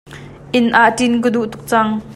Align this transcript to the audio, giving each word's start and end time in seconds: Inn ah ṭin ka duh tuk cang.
Inn 0.57 0.67
ah 0.81 0.89
ṭin 0.97 1.13
ka 1.23 1.29
duh 1.33 1.45
tuk 1.51 1.61
cang. 1.69 1.91